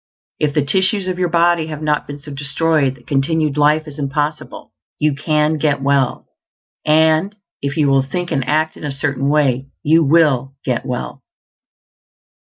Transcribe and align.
If 0.39 0.55
the 0.55 0.65
tissues 0.65 1.07
of 1.07 1.19
your 1.19 1.29
body 1.29 1.67
have 1.67 1.83
not 1.83 2.07
been 2.07 2.17
so 2.17 2.31
destroyed 2.31 2.95
that 2.95 3.05
continued 3.05 3.55
life 3.55 3.87
is 3.87 3.99
impossible, 3.99 4.71
you 4.97 5.13
can 5.13 5.59
get 5.59 5.79
well; 5.79 6.25
and 6.83 7.35
if 7.61 7.77
you 7.77 7.87
will 7.87 8.01
think 8.01 8.31
and 8.31 8.43
act 8.47 8.75
in 8.75 8.83
a 8.83 8.89
Certain 8.89 9.29
Way, 9.29 9.67
you 9.83 10.03
will 10.03 10.55
get 10.65 10.87
well. 10.87 11.21